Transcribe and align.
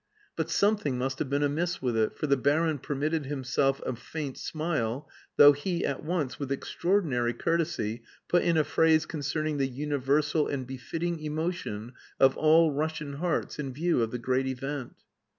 But 0.35 0.49
something 0.49 0.97
must 0.97 1.19
have 1.19 1.29
been 1.29 1.43
amiss 1.43 1.79
with 1.79 1.95
it, 1.95 2.17
for 2.17 2.25
the 2.25 2.35
baron 2.35 2.79
permitted 2.79 3.27
himself 3.27 3.79
a 3.85 3.95
faint 3.95 4.35
smile, 4.35 5.07
though 5.37 5.51
he, 5.51 5.85
at 5.85 6.03
once, 6.03 6.39
with 6.39 6.51
extraordinary 6.51 7.33
courtesy, 7.35 8.01
put 8.27 8.41
in 8.41 8.57
a 8.57 8.63
phrase 8.63 9.05
concerning 9.05 9.57
the 9.57 9.67
universal 9.67 10.47
and 10.47 10.65
befitting 10.65 11.19
emotion 11.19 11.93
of 12.19 12.35
all 12.35 12.71
Russian 12.71 13.13
hearts 13.17 13.59
in 13.59 13.73
view 13.75 14.01
of 14.01 14.09
the 14.09 14.17
great 14.17 14.47
event. 14.47 14.93